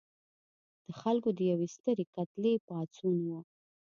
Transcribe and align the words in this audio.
د 0.85 0.87
خلکو 1.01 1.29
د 1.37 1.39
یوې 1.51 1.67
سترې 1.75 2.05
کتلې 2.15 2.53
پاڅون 2.67 3.17
و. 3.29 3.33